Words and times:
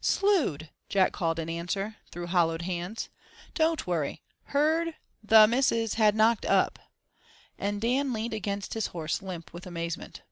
"Slewed!" 0.00 0.70
Jack 0.88 1.10
called 1.10 1.40
in 1.40 1.48
answer, 1.48 1.96
through 2.12 2.28
hollowed 2.28 2.62
hands. 2.62 3.08
"Didn't 3.52 3.84
worry. 3.84 4.22
Heard—the—missus—had—knocked—up," 4.44 6.78
and 7.58 7.80
Dan 7.80 8.12
leaned 8.12 8.32
against 8.32 8.74
his 8.74 8.86
horse, 8.86 9.20
limp 9.22 9.52
with 9.52 9.66
amazement. 9.66 10.22